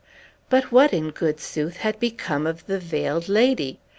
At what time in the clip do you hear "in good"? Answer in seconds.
0.93-1.39